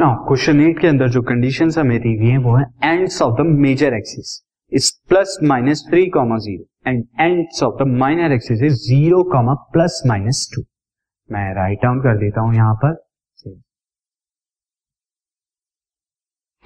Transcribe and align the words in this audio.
Now 0.00 0.14
question 0.26 0.60
eight 0.60 0.78
के 0.80 0.86
अंदर 0.86 1.08
जो 1.10 1.20
कंडीशन 1.28 1.70
हमें 1.78 1.98
दी 2.00 2.14
हुई 2.16 2.28
है, 2.30 2.38
वो 2.38 2.54
है 2.56 2.90
ends 2.90 3.20
of 3.22 3.32
the 3.36 3.44
major 3.60 3.94
axis 3.94 4.28
is 4.72 4.90
plus 5.08 5.36
minus 5.42 5.82
three 5.88 6.04
comma 6.10 6.36
zero 6.44 6.90
and 6.90 7.02
ends 7.20 7.62
of 7.62 7.82
the 7.82 7.86
minor 7.98 8.32
axis 8.32 8.62
is 8.62 8.74
zero 8.82 9.22
comma 9.32 9.54
plus 9.72 10.00
minus 10.06 10.46
two 10.54 10.62
मैं 11.30 11.42
राइट 11.54 11.82
डाउन 11.82 11.98
कर 12.00 12.18
देता 12.18 12.40
हूँ 12.40 12.54
यहाँ 12.54 12.74
पर। 12.84 12.94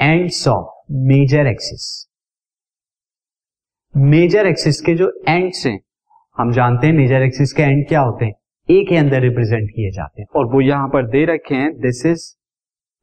Ends 0.00 0.46
of 0.48 0.66
major 1.08 1.46
axis 1.46 1.88
major 3.94 4.46
axis 4.46 4.80
के 4.80 4.94
जो 4.94 5.10
ends 5.28 5.64
हैं, 5.66 5.78
हम 6.36 6.52
जानते 6.52 6.86
हैं 6.86 6.94
मेजर 6.94 7.22
एक्सिस 7.22 7.52
के 7.52 7.62
एंड 7.62 7.86
क्या 7.88 8.00
होते 8.00 8.24
हैं। 8.24 8.34
ए 8.68 8.84
के 8.88 8.96
अंदर 8.96 9.20
रिप्रेजेंट 9.22 9.68
किए 9.70 9.90
जाते 9.92 10.22
हैं 10.22 10.28
और 10.36 10.52
वो 10.52 10.60
यहाँ 10.60 10.88
पर 10.88 11.10
दे 11.10 11.24
रखे 11.34 11.54
हैं 11.54 11.72
this 11.80 12.04
is 12.06 12.30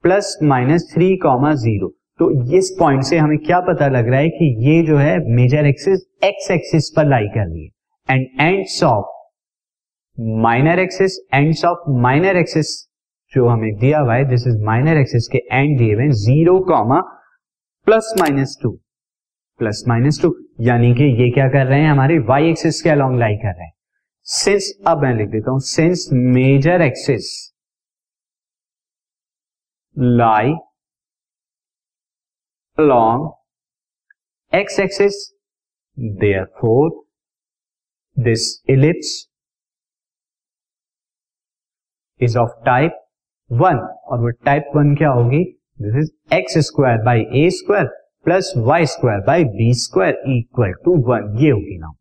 plus 0.04 0.38
minus 0.44 0.92
three 0.94 1.16
comma 1.18 1.54
zero. 1.56 1.88
तो 2.20 2.30
इस 2.58 2.76
पॉइंट 2.80 3.04
से 3.04 3.18
हमें 3.18 3.38
क्या 3.38 3.60
पता 3.62 3.88
लग 3.88 4.08
रहा 4.10 4.20
है 4.20 4.30
कि 4.30 4.46
ये 4.66 4.82
जो 4.88 4.98
है 4.98 5.18
मेजर 5.36 5.66
एक्सिस 5.66 6.00
एक्स 6.24 6.50
एक्सिस 6.52 6.90
पर 6.96 7.06
लाई 7.06 7.28
कर 7.28 7.48
रही 7.48 7.64
है। 7.64 7.70
And 8.10 8.42
ends 8.42 8.84
of 8.84 9.06
minor 10.42 10.80
axis, 10.80 11.18
ends 11.34 11.66
of 11.66 11.90
minor 12.02 12.38
axis 12.38 12.76
जो 13.34 13.48
हमें 13.48 13.74
दिया 13.76 14.00
हुआ 14.00 14.16
है 14.16 14.26
दिस 14.30 14.48
इज़ 14.48 14.62
माइनर 14.66 14.98
एक्सिस 14.98 15.28
के 15.28 15.38
एंड 15.52 15.78
दिए 15.80 15.94
हुए 15.94 16.08
zero 16.18 16.60
comma 16.70 17.00
plus 17.88 18.14
minus 18.20 18.58
two 18.64 18.72
plus 19.60 19.84
minus 19.88 20.22
two 20.22 20.36
यानी 20.62 20.94
कि 20.96 21.04
ये 21.22 21.30
क्या 21.32 21.48
कर 21.50 21.66
रहे 21.66 21.80
हैं, 21.80 21.90
हमारे 21.90 22.18
वाई 22.20 22.50
एक्सिस 22.50 22.82
के 22.82 22.90
अलॉन्ग 22.90 23.20
लाई 23.20 23.36
कर 23.36 23.48
रहे 23.48 23.66
हैं। 23.66 23.74
सिंस 24.28 24.74
अब 24.88 25.04
मैं 25.04 25.14
लिख 25.16 25.30
देता 25.30 25.52
हूँ 25.52 25.60
since 25.66 26.10
major 26.14 26.82
axis 26.82 27.30
lie 30.00 30.56
along 32.78 33.34
x-axis. 34.54 35.34
Therefore, 35.98 36.92
this 38.18 38.62
ellipse 38.66 39.28
is 42.22 42.38
of 42.38 42.50
type 42.66 42.94
1 43.50 43.80
और 44.06 44.20
वो 44.20 44.30
टाइप 44.46 44.72
1 44.78 44.98
क्या 44.98 45.10
होगी? 45.10 45.44
This 45.82 45.96
is 45.96 46.36
X 46.36 46.58
square 46.68 47.04
by 47.04 47.26
A 47.36 47.50
square 47.50 47.86
plus 48.26 48.54
Y 48.58 48.86
square 48.86 49.20
by 49.28 49.44
B 49.58 49.74
square 49.82 50.24
equal 50.38 50.74
to 50.86 50.96
one 51.10 51.36
ये 51.40 51.50
होगी 51.50 51.78
ना 51.78 51.92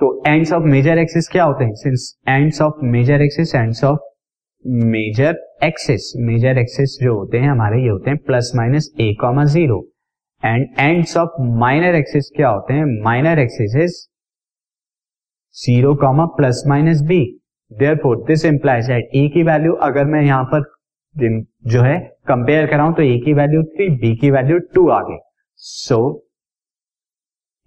तो 0.00 0.10
एंड्स 0.26 0.52
ऑफ़ 0.52 0.62
मेजर 0.74 0.98
एक्सिस 0.98 1.28
क्या 1.28 1.44
होते 1.44 1.64
हैं? 1.64 1.74
Since 1.74 2.14
ends 2.28 2.60
of 2.62 2.84
major 2.94 3.22
axis 3.22 3.54
ends 3.54 3.84
of 3.84 3.98
major 4.66 5.36
axes 5.64 6.12
major 6.18 6.58
axes 6.58 6.98
जो 7.02 7.14
होते 7.14 7.38
हैं, 7.38 7.48
हमारे 7.48 7.82
ये 7.82 7.88
होते 7.88 8.10
हैं 8.10 8.18
plus 8.26 8.50
minus 8.56 8.90
A 9.00 9.12
comma 9.20 9.44
zero 9.44 9.78
and 10.42 10.66
ends 10.78 11.16
of 11.16 11.40
minor 11.58 11.94
axes 11.94 12.30
क्या 12.36 12.48
होते 12.48 12.74
हैं? 12.74 12.84
Minor 13.02 13.38
axis 13.38 14.06
zero 15.56 15.94
comma 15.94 16.24
plus 16.36 16.62
minus 16.66 17.02
B 17.02 17.20
therefore 17.96 18.16
this 18.26 18.44
implies 18.44 18.90
that 18.90 19.10
A 19.14 19.28
की 19.34 19.42
वैल्यू 19.42 19.72
अगर 19.82 20.04
मैं 20.04 20.22
यहाँ 20.22 20.44
पर 20.54 20.64
जो 21.66 21.82
है 21.82 21.98
कंपेयर 22.28 22.66
कराऊं 22.70 22.92
तो 22.92 23.02
ए 23.02 23.18
की 23.24 23.32
वैल्यू 23.34 23.62
थ्री 23.62 23.88
बी 23.98 24.14
की 24.16 24.30
वैल्यू 24.30 24.58
टू 24.74 24.88
आ 24.88 25.00
गई 25.02 25.18
सो 25.60 25.98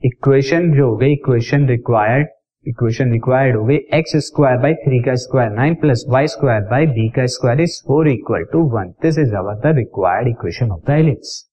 इक्वेशन 0.03 0.71
जो 0.73 0.89
हो 0.89 0.95
गई 0.97 1.13
इक्वेशन 1.13 1.67
रिक्वायर्ड 1.69 2.27
इक्वेशन 2.65 3.11
रिक्वायर्ड 3.11 3.55
हो 3.55 3.63
गई 3.65 3.75
एक्स 3.93 4.15
स्क्वायर 4.15 4.57
बाई 4.57 4.73
थ्री 4.73 4.99
का 5.03 5.13
square 5.15 5.51
nine 5.51 5.75
plus 5.75 6.03
Y 6.09 6.27
square 6.27 6.61
by 6.61 6.85
B 6.85 7.07
का 7.09 7.25
square 7.25 7.61
is 7.61 7.81
four 7.87 8.09
equal 8.09 8.43
to 8.43 8.63
one 8.69 8.89
this 9.01 9.17
is 9.19 9.35
our 9.35 9.55
the 9.55 9.75
required 9.75 10.27
equation 10.27 10.71
of 10.71 10.81
the 10.87 10.89
ellipse 10.89 11.45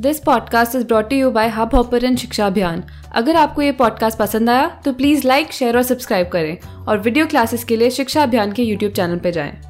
this 0.00 0.20
podcast 0.20 0.76
is 0.76 0.86
brought 0.86 1.12
you 1.12 1.30
by 1.30 1.48
Hubhopper 1.74 2.14
Shiksha 2.16 2.46
Abhiyan 2.46 2.82
अगर 3.12 3.36
आपको 3.36 3.62
ये 3.62 3.72
podcast 3.72 4.18
पसंद 4.18 4.50
आया 4.50 4.68
तो 4.84 4.92
please 4.92 5.26
like 5.26 5.52
share 5.52 5.76
और 5.76 5.82
subscribe 5.82 6.28
करें 6.28 6.56
और 6.88 6.98
वीडियो 6.98 7.26
क्लासेस 7.26 7.64
के 7.64 7.76
लिए 7.76 7.90
शिक्षा 7.90 8.22
अभियान 8.22 8.52
के 8.52 8.62
यूट्यूब 8.62 8.92
चैनल 8.92 9.18
पर 9.18 9.30
जाएँ। 9.30 9.69